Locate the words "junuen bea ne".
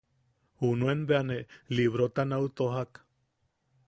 0.63-1.37